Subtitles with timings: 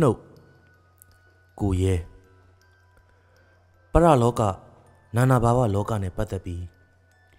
[0.00, 0.18] နှုတ်
[1.60, 1.94] ကိုရဲ
[3.92, 4.40] ပရလောက
[5.16, 6.64] နာနာဘာဝလောကနဲ့ပတ်သက်ပြီး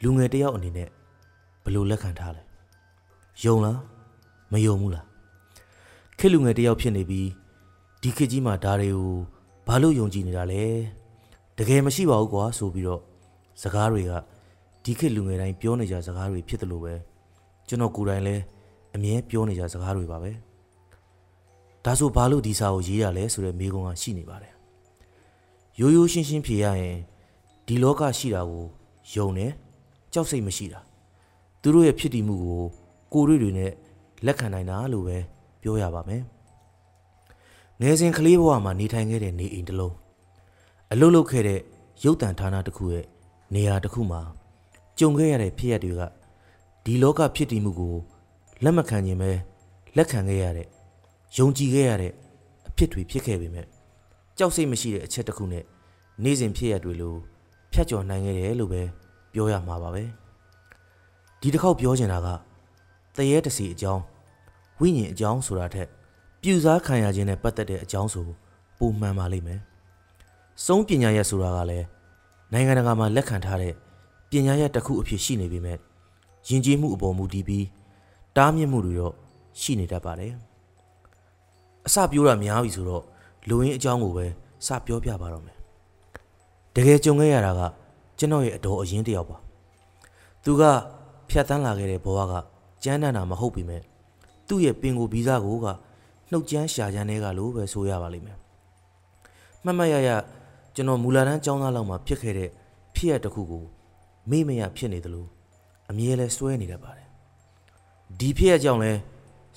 [0.04, 0.90] လူငယ်တစ်ယောက်အနေနဲ့
[1.64, 2.44] ဘယ်လိုလက်ခံထားလဲ
[3.44, 3.80] ယုံလား
[4.52, 5.06] မယုံဘူးလား
[6.18, 7.28] ခေတ်လူငယ်တစ်ယောက်ဖြစ်နေပြီး
[8.02, 9.14] ဒီခေတ်ကြီးမှာဒါတွေကို
[9.68, 10.64] ဘာလို့ယုံကြည်နေတာလဲ
[11.58, 13.02] တကယ်မရှိပါဘူးကွာဆိုပြီးတော့
[13.62, 14.12] စကားတွေက
[14.84, 16.94] ဒီခေတ်လူငယ်တိုင်းပြောနေကြစကားတွေဖြစ်တယ်လို့ပဲ
[17.68, 18.42] ကျွန်တော်ကိုယ်တိုင်လည်း
[18.96, 20.32] အမြဲပြောနေကြစကားတွေပါပဲ
[21.86, 24.54] ဒါဆိုဘာလို့ဒီစာကိုရေးရလဲဆိုတဲ့မေးခွန်းကရှိနေပါတယ်
[25.80, 26.98] ရိုးရိုးရှင်းရှင်းဖြေရရင်
[27.68, 28.66] ဒီလောကရှိတာကို
[29.14, 29.52] ယုံတယ်
[30.14, 30.80] ကြောက်စိတ်မရှိတာ
[31.62, 32.64] သူတို့ရဲ့ဖြစ်တည်မှုကို
[33.14, 33.72] ကိုယ်တွေ့တွေနဲ့
[34.26, 35.18] လက်ခံနိုင်တာလို့ပဲ
[35.62, 36.24] ပြောရပါမယ်
[37.82, 39.96] ငယ်စဉ်ကလေးဘဝမှာနေထိုင်ခဲ့တဲ့နေအိမ်တစ်လုံး
[40.92, 41.60] အလုတ်လုတ်ခဲ့တဲ့
[42.04, 43.06] ရုပ်တံဌာနတစ်ခုရဲ့
[43.54, 44.22] နေရာတစ်ခုမှာ
[45.00, 46.02] ကြုံခဲ့ရတဲ့ဖြစ်ရပ်တွေက
[46.86, 47.96] ဒီလောကဖြစ်တည်မှုကို
[48.64, 49.32] လက်မခံခြင်းပဲ
[49.98, 50.68] လက်ခံခဲ့ရတဲ့
[51.38, 52.14] ယုံကြည်ခဲ့ရတဲ့
[52.68, 53.66] အဖြစ်တွေဖြစ်ခဲ့ပေမဲ့
[54.38, 55.64] ကြောက်စိတ်မရှိတဲ့အချက်တစ်ခုနဲ့
[56.24, 57.16] နေ့စဉ်ဖြစ်ရပ်တွေလို
[57.72, 58.82] ဖြတ်ကျော်နိုင်ခဲ့တယ်လို့ပဲ
[59.34, 60.04] ပြောရမှာပါပဲ
[61.42, 62.28] ဒီတစ်ခေါက်ပြောချင်တာက
[63.18, 64.04] တရေတစီအကြောင်း
[64.80, 65.88] ဝိညာဉ်အကြောင်းဆိုတာထက်
[66.42, 68.28] ပြူစားခံရခြင်းနဲ့ပတ်သက်တဲ့အကြောင်းဆို
[68.78, 69.60] ပုံမှန်ပါလိမ့်မယ်
[70.66, 71.86] စုံးပညာရက်ဆိုတာကလည်း
[72.52, 73.74] နိုင်ငံတကာမှာလက်ခံထားတဲ့
[74.30, 75.78] ပညာရက်တစ်ခုအဖြစ်ရှိနေပေမဲ့
[76.48, 77.66] ယဉ်ကျေးမှုအပေါ်မူတည်ပြီး
[78.38, 79.14] တားမြစ်မှုတွေတော့
[79.62, 80.34] ရှိနေတတ်ပါတယ်
[81.90, 83.04] အစပြောတာများပြီဆိုတော့
[83.50, 84.26] လူရင်းအကြောင်းကိုပဲ
[84.66, 85.58] စပြောပြပါတော့မယ်
[86.76, 87.62] တကယ်ကြုံခဲ့ရတာက
[88.20, 89.38] ကျွန်တော်ရဲ့အတော်အရင်တယောက်ပါ
[90.44, 90.64] သူက
[91.30, 92.34] ဖြတ်တန်းလာခဲ့တဲ့ဘဝက
[92.84, 93.82] ကြမ်းတမ်းတာမဟုတ်ပေမဲ့
[94.48, 95.66] သူ့ရဲ့ပင်ကိုဗီဇကိုက
[96.32, 98.38] နှုတ်ကြမ်းရှာကြမ်းတွေကလို့ပဲဆိုရပါလိမ့်မယ်
[99.64, 100.10] မှတ်မှတ်ရရ
[100.76, 102.50] ကျွန်တော်မူလာတန်းចောင်းသားလောက်မှာဖြစ်ခဲ့တဲ့
[102.96, 103.64] ဖြစ်ရတစ်ခုကို
[104.30, 105.30] မေ့မရဖြစ်နေတယ်လို့
[105.90, 107.08] အမြဲလဲစွဲနေတတ်ပါတယ်
[108.20, 108.92] ဒီဖြစ်ရကြောင့်လဲ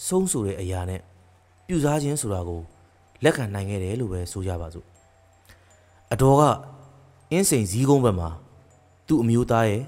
[0.06, 1.00] ဆုံးဆိုတဲ့အရာနဲ့
[1.72, 2.60] ပြူစားခြင်းဆိုတာကို
[3.24, 4.86] လက်ခံနိုင်ခဲ့တယ်လို့ပဲဆိုကြပါစို့
[6.12, 6.42] အတော်က
[7.30, 8.30] အင်းစိန်ဇီးကုန်းဘက်မှာ
[9.06, 9.82] သူ့အမျိုးသားရဲ့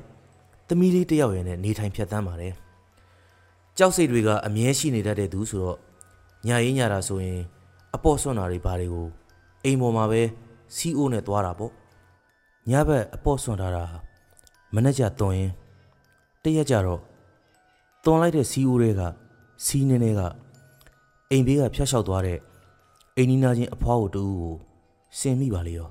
[0.68, 2.54] သမီးလေးတစ်ယောက်ရဲ့နဲ့နေထိုင်ဖြတ်သန်းပါတယ်
[3.78, 5.78] ကြောက်စိတ်တွေကအမြဲရှိနေတတ်တဲ့သူဆိုတော့
[6.46, 7.40] ညာရင်းညာတာဆိုရင်
[7.94, 9.08] အပေါ့ဆွမ်းတာတွေဘာတွေကို
[9.64, 10.22] အိမ်ပေါ်မှာပဲ
[10.76, 11.72] စီအိုးနဲ့သွားတာပေါ့
[12.70, 13.84] ညဘက်အပေါ့ဆွမ်းထားတာ
[14.74, 15.52] မနေ့ကတွန်ရင်
[16.42, 17.00] တရက်ကြတော့
[18.04, 19.02] တွန်လိုက်တဲ့စီအိုးတွေက
[19.64, 20.22] စီးနေနေက
[21.30, 22.38] အိမ်ဘေးကဖျက်လျှောက်သွားတဲ့
[23.16, 24.54] အိမ်နီးနားချင်းအဖွားကိုတူကို
[25.18, 25.88] စင်မိပါလေရော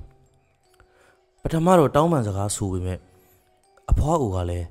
[1.41, 2.99] ပထမတော့တောင်းပန်စကားဆိုပေမဲ့
[3.91, 4.67] အဖွားအိုကလည်း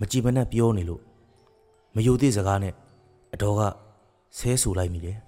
[0.00, 1.02] မကြည်မနှက်ပြောနေလို့
[1.94, 2.74] မယိုသေးစကားနဲ့
[3.34, 3.60] အတော်က
[4.38, 5.18] ဆဲဆူလိုက်မိတယ်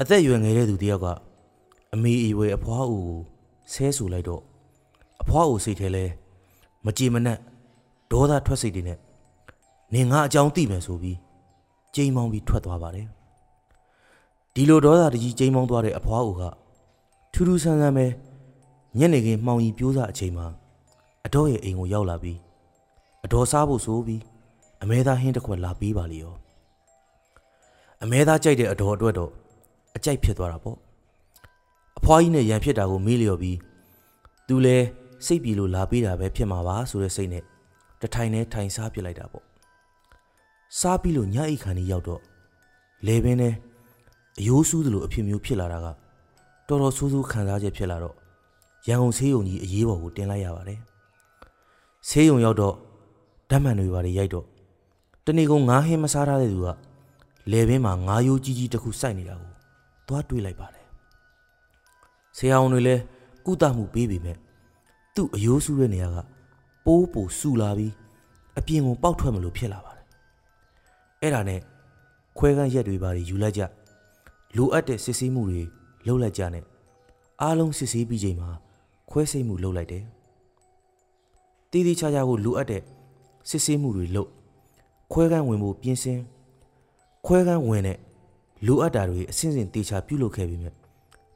[0.00, 1.06] အသက်အရွယ်ငယ်တဲ့သူတယောက်က
[1.94, 3.20] အမေအရွယ်အဖွားအိုကို
[3.72, 4.42] ဆဲဆူလိုက်တော့
[5.22, 6.04] အဖွားအိုစိတ်ထဲလဲ
[6.86, 7.38] မကြည်မနှက်
[8.12, 8.98] ဒေါသထွက်စိတ်တွေနဲ့
[9.94, 11.18] နင်ငါအကြောင်းသိမယ်ဆိုပြီး
[11.94, 13.06] ကြိမ်မောင်းပြီးထွက်သွားပါတယ်
[14.54, 16.42] ဒီလိုဒေါသတကြီးကြိမ်မောင်းသွားတဲ့အဖွားအိုက
[17.32, 18.06] ထူးထူးဆန်းဆန်းပဲ
[18.98, 20.46] ညနေခင်းမှောင်ရီပြိုးစားအချိန်မှာ
[21.26, 22.38] အတော်ရဲ့အိမ်ကိုရောက်လာပြီး
[23.24, 24.22] အတော်စားဖို့ဆိုပြီး
[24.82, 26.34] အမဲသားဟင်းတစ်ခွက်လာပေးပါလေရော
[28.02, 29.30] အမဲသားကြိုက်တဲ့အတော်အတွက်တော့
[29.96, 30.76] အကြိုက်ဖြစ်သွားတာပေါ့
[31.98, 33.58] အဖွားကြီးနဲ့ရန်ဖြစ်တာကိုမေးလျော်ပြီး
[34.48, 34.76] သူလဲ
[35.26, 37.44] စိတ်ပြေလို့လာပေးတာပဲဖြစ်မှာပါဆိုတဲ့စိတ်နဲ့
[38.00, 39.44] တထိုင်နဲ့ထိုင်စားပြစ်လိုက်တာပေါ့
[40.78, 42.20] စားပြီးလို့ညအိတ်ခါကြီးရောက်တော့
[43.06, 43.54] လေပင်နဲ့
[44.38, 45.86] အယိုးစူးသလိုအဖြစ်မျိုးဖြစ်လာတာက
[46.68, 48.14] တော်တော်ဆိုးဆိုးခံစားချက်ဖြစ်လာတော့
[48.86, 50.80] ရန်ကုန်ဆေးရုံကြီးအရေးပေါ်ကိုတင်လိုက်ရပါတယ်
[52.08, 52.74] ဆေးရုံရောက်တော့
[53.50, 54.46] ဓာတ်မှန်တွေပါတွေရိုက်တော့
[55.24, 56.68] တဏီကုံငါးဟင်းမစားထားတဲ့သူက
[57.52, 59.52] လေပင်မှာငါးရိုးကြီးကြီးတစ်ခုစိုက်နေတာကို
[60.08, 60.86] သွားတွေးလိုက်ပါတယ်
[62.36, 63.02] ဆရာဝန်တွေလည်း
[63.46, 64.36] ကုသမှုပေးပေမဲ့
[65.14, 66.18] သူ့အယိုးစူးတဲ့နေရာက
[66.84, 67.92] ပိုးပိုဆူလာပြီး
[68.58, 70.06] အပြင်ကိုပေါက်ထွက်မလို့ဖြစ်လာပါတယ်
[71.22, 71.60] အဲ့ဒါနဲ့
[72.38, 73.62] ခွဲကန်းရက်တွေပါယူလိုက်ကြ
[74.56, 75.62] လိုအပ်တဲ့စစ်ဆေးမှုတွေ
[76.06, 76.64] လုပ်လိုက်ကြနဲ့
[77.40, 78.50] အားလုံးစစ်ဆေးပြီးချိန်မှာ
[79.10, 80.04] ခွဲစိတ်မှုလုပ်လိုက်တယ်
[81.70, 82.82] တည်တည်ချာချာကိုလိုအပ်တဲ့
[83.48, 84.30] စစ်ဆေးမှုတွေလုပ်
[85.12, 86.20] ခွဲကန်းဝင်ဖို့ပြင်ဆင်
[87.26, 87.98] ခွဲကန်းဝင်တဲ့
[88.66, 90.70] လိုအပ်တာတွေအစဉ်စဉ်တေချာပြုလုပ်ခဲ့ပြီးမြဲ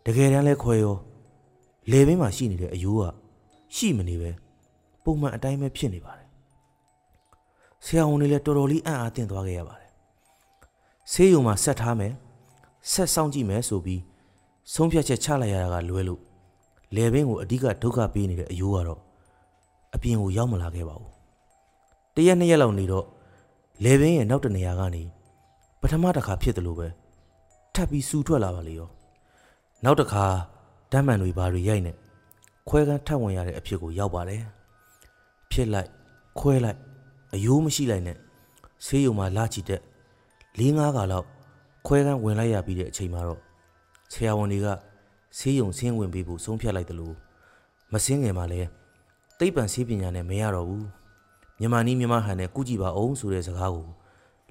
[0.07, 0.97] တကယ်တမ်းလဲခွဲရော
[1.91, 3.03] လေဘင်းမှာရှိနေတဲ့အယိုးက
[3.77, 4.31] ရှိမနေပဲ
[5.05, 6.29] ပုံမှန်အတိုင်းပဲဖြစ်နေပါတယ်
[7.85, 9.91] ဆရာဝန်တွေလည်းတော်တော်လေးအံ့အားသင့်သွားခဲ့ရပါတယ်
[11.13, 12.13] ဆေးရုံမှာဆက်ထားမယ်
[12.93, 14.01] ဆက်ဆောင်ကြည့်မယ်ဆိုပြီး
[14.73, 16.21] ဆုံးဖြတ်ချက်ချလိုက်ရတာကလွဲလို့
[16.95, 19.01] လေဘင်းကိုအဓိကဒုက္ခပေးနေတဲ့အယိုးကတော့
[19.95, 21.13] အပြင်ကိုရောက်မလာခဲ့ပါဘူး
[22.15, 23.07] တရက်နှစ်ရက်လောက်နေတော့
[23.85, 25.03] လေဘင်းရဲ့နောက်တနေရာကနေ
[25.81, 26.89] ပထမတစ်ခါဖြစ်တယ်လို့ပဲ
[27.75, 28.89] ထပ်ပြီးစူထွက်လာပါလေရော
[29.85, 30.25] နောက်တစ်ခါ
[30.93, 31.93] ဓာတ်မှန်တွေဘာတွေရိုက်နေ
[32.69, 34.43] ခွဲကန်းထပ်ဝင်ရတဲ့အဖြစ်ကိုရောက်ပါတယ်
[35.51, 35.91] ဖြစ်လိုက်
[36.39, 36.79] ခွဲလိုက်
[37.35, 38.17] အယိုးမရှိလိုက်နဲ့
[38.87, 39.83] ဆေးရုံမှာလာချီတက်
[40.59, 41.27] ၄၅ခါလောက်
[41.87, 43.41] ခွဲကန်းဝင်လိုက်ရပြီးတဲ့အချိန်မှာတော့
[44.13, 44.67] ဆရာဝန်တွေက
[45.39, 47.15] ဆေးရုံဆင်းဝင်ပေးဖို့ဆုံးဖြတ်လိုက်တယ်လို့
[47.93, 48.69] မစင်းငယ်မှလည်း
[49.39, 50.87] သိပ္ပံဆေးပညာနဲ့မရတော့ဘူး
[51.61, 53.87] မြန်မာနီးမြန်မာဟန်နဲ့ကုကြည့်ပါအောင်ဆိုတဲ့စကားကို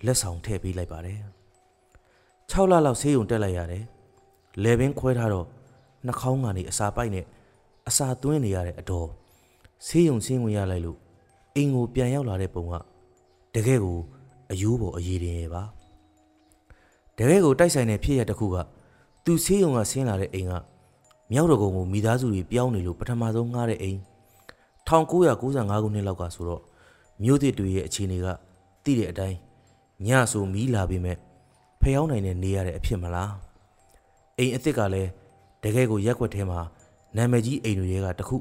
[0.06, 1.20] လက်ဆောင်ထည့်ပေးလိုက်ပါတယ်
[2.52, 3.84] 6လလောက်ဆေးရုံတက်လိုက်ရတယ်
[4.64, 5.48] လေပင်ခွဲထားတော့
[6.06, 7.26] နှာခေါင်းကနေအစာပိုက်နဲ့
[7.90, 9.08] အစာသွင်းနေရတဲ့အတော်
[9.88, 10.98] ဆေးရုံဆင်းဝင်ရလိုက်လို့
[11.56, 12.76] အိမ်ကိုပြန်ရောက်လာတဲ့ပုံက
[13.56, 14.00] တကယ်ကို
[14.52, 15.64] အယိုးပေါ်အရေးတင်ရဲ့ပါ
[17.18, 18.56] တကယ်ကိုတိုက်ဆိုင်တဲ့ဖြစ်ရတစ်ခုက
[19.26, 20.54] သူဆေးရုံကဆင်းလာတဲ့အိမ်က
[21.32, 24.00] မြောက်တော်ကုန်းကိုမိသားစုတွေပြောင်းနေလို့ပထမဆုံးငှားတဲ့အိမ်
[24.88, 25.42] 1995
[25.84, 26.62] ခုနှစ်လောက်ကဆိုတော့
[27.24, 28.28] မြို့သစ်တွေရဲ့အခြေအနေက
[28.84, 29.38] သိတဲ့အတိုင်း
[30.08, 31.18] ညဆိုမီးလာပေမဲ့
[31.82, 33.34] ဖျောင်းနိုင်တဲ့နေရတဲ့အဖြစ်မလား
[34.38, 35.10] အိမ်အစ်စ်ကလည်း
[35.64, 36.60] တကယ်ကိုရက်ွက်ထဲမှာ
[37.18, 38.38] နာမည်ကြီးအိမ်တွေကတခု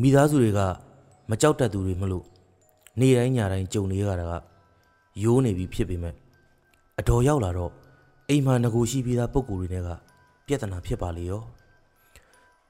[0.00, 0.60] မိသားစုတွေက
[1.30, 2.24] မကြောက်တတ်သူတွေမလို့
[3.00, 4.32] နေတိုင်းညတိုင်းကြုံနေရတာက
[5.22, 6.14] ရိုးနေပြီဖြစ်ပေမဲ့
[7.00, 7.72] အတော်ရောက်လာတော့
[8.28, 9.88] အိမ်မှာငကိုရှိပြီးသားပုံကိုယ်တွေနဲ့က
[10.46, 11.42] ပြဿနာဖြစ်ပါလေရော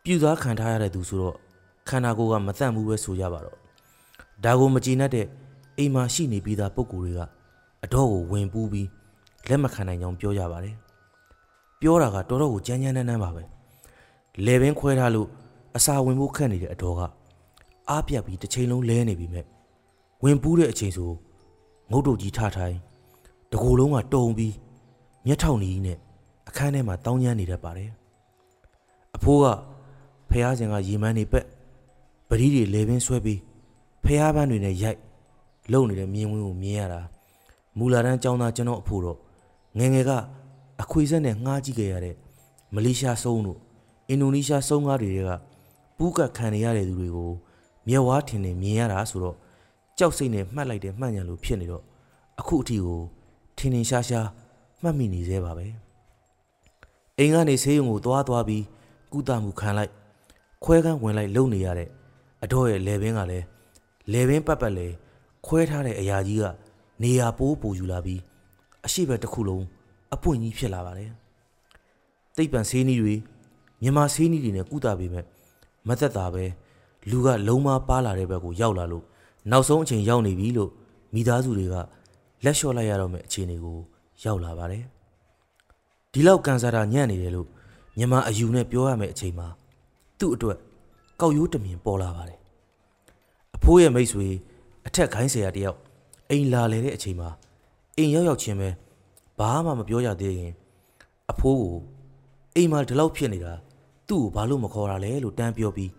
[0.02, 1.36] ပြူသားခံထားရတဲ့သူဆိုတော့
[1.88, 3.56] ခန္ဓာကိုယ်ကမတန့်ဘူးပဲဆိုကြပါတော့
[4.44, 5.26] ဒါကိုမကြည်နပ်တဲ့
[5.78, 7.20] အိမ်မှာရှိနေပြီးသားပုံကိုယ်တွေက
[7.84, 8.88] အတော့ကိုဝင်ပူးပြီး
[9.48, 10.76] လက်မခံနိုင်ကြောင်းပြောကြပါတယ်
[11.80, 13.42] ပြောတာကတော်တော်ကိုကြမ်းကြမ်းတမ်းတမ်းပါပဲ
[14.46, 15.28] လေပင်ခွဲထားလို့
[15.76, 17.00] အစာဝင်ဖို့ခက်နေတဲ့အတော်က
[17.90, 19.44] အားပြတ်ပြီးတစ်ချိန်လုံးလဲနေပြီမဲ့
[20.24, 21.10] ဝင်ပူးတဲ့အချိန်ဆို
[21.90, 22.76] ငုတ်တုတ်ကြီးထထိုင်
[23.52, 24.54] တကူလုံးကတုံပြီး
[25.26, 25.98] မျက်ထောင်နေကြီးနဲ့
[26.48, 27.90] အခန်းထဲမှာတောင်းကျမ်းနေတတ်ပါတယ်
[29.16, 29.46] အဖိုးက
[30.30, 31.46] ဖះရှင်ကရေမန်းနေပက်
[32.28, 33.40] ပရိတွေလေပင်ဆွဲပြီး
[34.04, 35.00] ဖះပန်းတွေနဲ့ရိုက်
[35.72, 37.00] လုံနေတဲ့မြင်းဝင်းကိုမြင်ရတာ
[37.78, 39.18] မူလာတန်းចောင်းသားကျွန်တော်အဖိုးတော့
[39.78, 40.10] ငယ်ငယ်က
[40.82, 42.16] အခွေဆက်နဲ့ငှားကြည့်ခဲ့ရတဲ့
[42.74, 43.58] မလေးရှားစုံတို့
[44.08, 45.30] အင်ဒိုနီးရှားစုံကားတွေက
[45.98, 47.30] ပူးကတ်ခံရတဲ့သူတွေကို
[47.88, 49.36] မျက်ဝါးထင်နေမြင်ရတာဆိုတော့
[49.98, 51.82] ကြောက်စိတ်နဲ့မှတ်လိုက်တဲ့မှတ်ဉာဏ်လိုဖြစ်နေတော့
[52.40, 53.00] အခုအထိကို
[53.56, 54.28] ထင်ထင်ရှားရှား
[54.82, 55.66] မှတ်မိနေသေးပါပဲ
[57.18, 58.64] အိမ်ကနေဆေးရုံကိုသွားသွားပြီး
[59.12, 59.92] ကုသမှုခံလိုက်
[60.64, 61.88] ခွဲကန်းဝင်လိုက်လုံနေရတဲ့
[62.42, 63.46] အတော့ရဲ့လေဘင်းကလည်း
[64.12, 64.88] လေဘင်းပတ်ပတ်လေ
[65.46, 66.44] ခွဲထားတဲ့အရာကြီးက
[67.02, 68.20] နေရာပိုးပူယူလာပြီး
[68.86, 69.64] အရှိဘက်တစ်ခုလုံး
[70.14, 71.10] အပွင့်ကြီးဖြစ်လာပါတယ်
[72.36, 73.14] တိတ်ပံဆေးနီးတွေ
[73.82, 75.24] မြန်မာဆေးနီးတွေနဲ့ကုသပေးမဲ့
[75.88, 76.44] မသက်တာပဲ
[77.10, 79.04] လူကလုံးမပါလာတဲ့ဘက်ကိုရောက်လာလို့
[79.50, 80.70] နောက်ဆုံးအချိန်ရောက်နေပြီလို့
[81.14, 81.76] မိသားစုတွေက
[82.44, 83.78] လက်လျှော့လိုက်ရတော့မယ့်အခြေအနေကို
[84.24, 84.84] ရောက်လာပါတယ်
[86.12, 87.48] ဒီလောက်ကန်ဆာတာညံ့နေတယ်လို့
[87.96, 89.48] မြန်မာအယူနဲ့ပြောရမယ့်အချိန်မှာ
[90.18, 90.58] သူ့အတွက်
[91.20, 92.38] ကောက်ရိုးတမြင်ပေါ်လာပါတယ်
[93.56, 94.28] အဖိုးရဲ့မိတ်ဆွေ
[94.86, 95.78] အထက်ခိုင်းဆရာတယောက်
[96.30, 97.28] အိမ်လာလေတဲ့အချိန်မှာ
[97.96, 98.68] အိမ်ရောက်ရောက်ချင်းပဲ
[99.38, 100.52] ဘာမှမပြောရသေးရင်
[101.30, 101.76] အဖိုးကို
[102.56, 103.52] အိမ်မှာဒီလောက်ဖြစ်နေတာ
[104.08, 105.90] သူ့ကိုဘာလို့မခေါ်တာလဲလို့တန်းပြောပြီး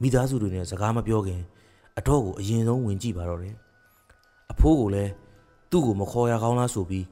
[0.00, 1.40] မိသားစုတွေနဲ့စကားမပြောခင်
[1.98, 3.54] အတော့ကိုအရင်ဆုံးဝင်ကြည့်ပါတော့တယ်
[4.52, 5.12] အဖိုးကိုလည်း
[5.75, 7.05] သူ့ကိုမခေါ်ရကောင်းလားဆိုပြီး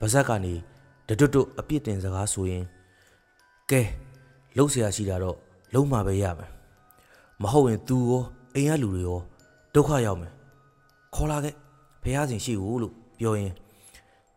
[0.00, 0.54] ဗဇက်ကနေ
[1.08, 2.64] တတွတ်တွတ်အပြစ်တင်စကားဆိုရင်
[3.70, 3.80] ကဲ
[4.56, 5.36] လှုပ်เสียရှိတာတော့
[5.74, 6.50] လုံးမှာပဲရမယ်
[7.42, 8.22] မဟုတ်ရင် तू ရော
[8.54, 9.20] အိမ်ကလူတွေရော
[9.74, 10.32] ဒုက္ခရောက်မယ်
[11.14, 11.54] ခေါ်လာခဲ့
[12.02, 13.52] ဖះစင်ရှိကိုလို့ပြောရင်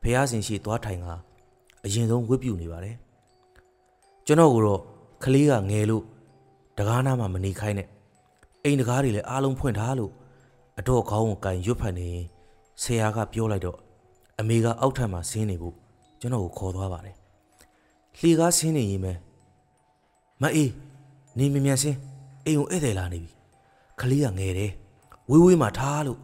[0.01, 1.07] ဖះစင်ရှိသွားထိုင်က
[1.85, 2.95] အရင်ဆုံးဝတ်ပြုနေပါတယ်
[4.25, 4.81] ကျွန်တော်ကတော့
[5.23, 6.03] ကလေးကငယ်လို့
[6.77, 7.87] တကားနားမှာမနေခိုင်းနဲ့
[8.63, 10.11] အိမ်တကားတွေလည်းအားလုံးဖွင့်ထားလို့
[10.79, 12.25] အတော့ခေါင်းကိုကန်ရွတ်ဖတ်နေရင်
[12.82, 13.78] ဆရာကပြောလိုက်တော့
[14.40, 15.74] အမေကအောက်ထပ်မှာဆင်းနေဖို့
[16.20, 17.16] ကျွန်တော်ကိုခေါ်သွားပါတယ်
[18.18, 19.12] လှေကားဆင်းနေရင်ပဲ
[20.42, 20.72] မအေး
[21.38, 21.98] နေမြမြန်ဆင်း
[22.46, 23.30] အိမ်ကိုဧည့်သည်လာနေပြီ
[24.00, 24.72] ခလေးကငယ်တယ်
[25.30, 26.20] ဝေးဝေးမှာထားလို့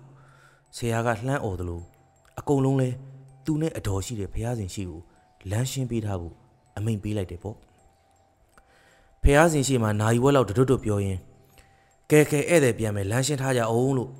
[0.77, 1.85] ဆရာကလှမ်းអော်တယ်လို့
[2.39, 2.89] အကုန်လုံးလဲ
[3.45, 5.01] သူနဲ့အတော်ရှိတဲ့ဖះစဉ်ရှိကို
[5.51, 6.35] လမ်းရှင်းပေးထားဖို့
[6.77, 7.57] အမိန်ပေးလိုက်တယ်ပေါ့
[9.23, 11.19] ဖះစဉ်ရှိမှာနာယီဝက်လောက်တွတ်တွတ်ပြောရင်
[12.11, 14.11] ကဲကဲဧည့်သည်ပြန်မယ်လမ်းရှင်းထားကြအောင်လို့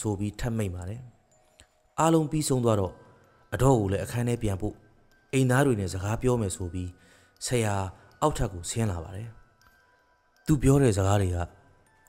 [0.00, 1.00] ဆိုပြီးထပ်မိတ်ပါတယ်
[2.00, 2.92] အားလုံးပြီးဆုံးသွားတော့
[3.54, 4.74] အတော့ကိုလည်းအခန်းထဲပြန်ဖို့
[5.32, 6.90] အိမ်သားတွေနဲ့စကားပြောမယ်ဆိုပြီး
[7.46, 7.74] ဆရာ
[8.20, 9.28] အောက်ထပ်ကိုဆင်းလာပါတယ်
[10.46, 11.38] သူပြောတဲ့စကားတွေက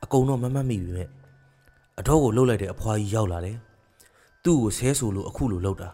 [0.03, 1.09] အကုန်တော့မမှတ်မိပြီမဲ့
[1.99, 3.57] အတော့ကိုလှုပ်လိုက်တဲ့အဖွားကြီးရောက်လာတယ်
[4.43, 5.89] သူ့ကိုဆဲဆိုလို့အခုလိုလှုပ်တာ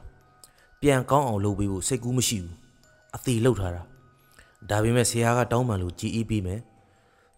[0.82, 2.56] ပြန်ကောင်းအောင်လုပ်ပေးဖို့စိတ်ကူးမရှိဘူး
[3.16, 3.82] အသေးလှုပ်ထားတာ
[4.70, 6.62] ဒါပေမဲ့ဆရာကတောင်းပန်လို့ကြည်အေးပေးမယ်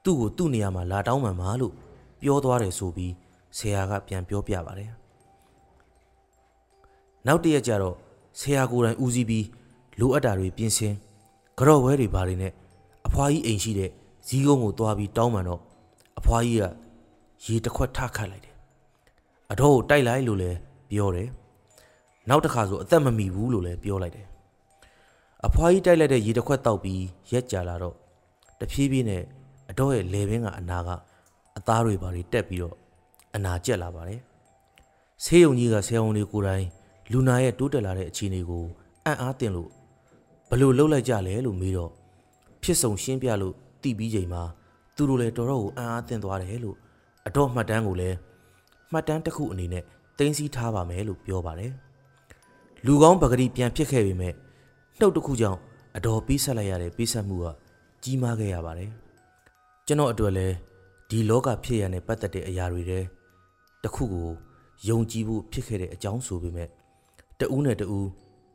[0.03, 1.73] သူ့ကိုသူ့နေရာမှာလာတောင်းပန်ပါလို့
[2.21, 3.13] ပြောသွားတယ်ဆိုပြီး
[3.57, 4.91] ဆရာကပြန်ပြောပြပါတယ်
[7.27, 7.95] နောက်တရက်ကျတော့
[8.39, 9.45] ဆရာကိုယ်တိုင်ဦးစီးပြီး
[9.99, 10.93] လိုအပ်တာတွေပြင်ဆင်
[11.57, 12.51] ကြော့ဝဲတွေဘာတွေနဲ့
[13.07, 13.89] အဖွားကြီးအိမ်ရှိတဲ့
[14.27, 15.61] ဇီးကုန်းကိုသွားပြီးတောင်းပန်တော့
[16.19, 16.65] အဖွားကြီးက
[17.45, 18.55] ရေတစ်ခွက်ထခတ်လိုက်တယ်
[19.51, 20.57] အတော့ကိုတိုက်လိုက်လို့လည်း
[20.89, 21.29] ပြောတယ်
[22.29, 24.27] နောက်တစ်ခါဆိုအသက်မမီဘူးလို့လည်းပြောလိုက်တယ်
[25.45, 27.95] အဖွားကြီးတိုက်လိုက်တဲ့ရေတစ်ခွက်တောက်ပြီးရက်ကြလာတော့
[28.59, 29.23] တဖြည်းဖြည်းနဲ့
[29.69, 30.89] အတော့ရဲ့လေဘင်းကအနာက
[31.57, 32.75] အသားတွေဘာတွေတက်ပြီးတော့
[33.35, 34.21] အနာကျက်လာပါတယ်
[35.23, 36.67] ဆေးရုံကြီးကဆရာဝန်တွေကိုယ်တိုင်
[37.11, 38.65] လူနာရဲ့တိုးတက်လာတဲ့အခြေအနေကို
[39.05, 39.69] အံ့အားသင့်လို့
[40.49, 41.91] ဘလို့လှုပ်လိုက်ကြလဲလို့မေးတော့
[42.63, 44.43] ဖြစ်ဆုံးရှင်းပြလို့တည်ပြီးချိန်မှာ
[44.95, 46.77] သူတို့လည်းတော်တော်ကိုအံ့အားသင့်သွားတယ်လို့
[47.27, 48.17] အတော့မှတ်တမ်းကိုလည်း
[48.91, 49.83] မှတ်တမ်းတစ်ခုအနေနဲ့
[50.17, 51.71] တင်စီထားပါမယ်လို့ပြောပါတယ်
[52.85, 54.33] လူကောင်းပဂတိပြန်ဖြစ်ခဲ့ပေမဲ့
[54.99, 55.59] နှုတ်တစ်ခုကြောင့်
[55.97, 57.45] အတော်ပြီးဆက်လိုက်ရတဲ့ပြီးဆက်မှုက
[58.03, 58.91] ကြီးမားခဲ့ရပါတယ်
[59.87, 60.55] ကျွန်တော်အတွက်လည်း
[61.09, 63.03] ဒီလောကဖြစ်ရတဲ့ပတ်သက်တဲ့အရာတွေတဲ့
[63.83, 64.29] တစ်ခုကို
[64.87, 66.69] ယုံကြည်ဖို့ဖြစ်ခဲ့တဲ့အကြောင်းဆိုပေမဲ့
[67.43, 68.07] တဦးနဲ့တဦး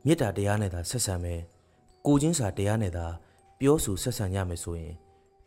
[0.05, 1.41] မေတ္တာတရားနဲ့သာဆက်ဆံမယ်
[2.05, 3.05] ကိုချင်းစာတရားနဲ့သာ
[3.59, 4.93] ပြောဆိုဆက်ဆံရမယ်ဆိုရင်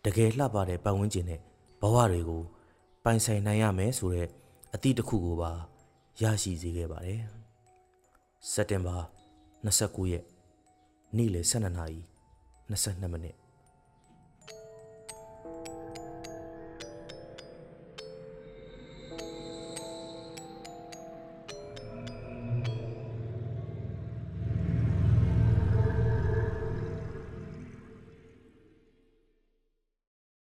[0.05, 1.41] တကယ်လှပတဲ့ပတ်ဝန်းကျင်နဲ့
[1.81, 2.43] ဘဝတွေကို
[3.05, 4.29] ပိုင်ဆိုင်နိုင်ရမယ်ဆိုတဲ့
[4.75, 5.53] အသည့်တစ်ခုကိုပါ
[6.23, 7.23] ရရှိစေခဲ့ပါတယ်
[8.53, 8.97] စက်တင်ဘာ
[9.65, 10.25] 29ရက်
[11.17, 12.01] နေ့လယ်12နာရီ
[12.71, 13.42] 22မိနစ်